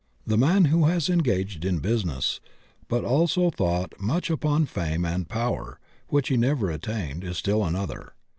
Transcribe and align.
The 0.25 0.35
man 0.35 0.65
who 0.65 0.85
has 0.85 1.09
engaged 1.09 1.63
in 1.63 1.77
business, 1.77 2.39
but 2.87 3.05
also 3.05 3.51
thought 3.51 3.93
much 3.99 4.31
upon 4.31 4.65
fame 4.65 5.05
and 5.05 5.29
power 5.29 5.79
which 6.07 6.29
he 6.29 6.37
never 6.37 6.71
attained, 6.71 7.23
is 7.23 7.37
still 7.37 7.63
another. 7.63 8.15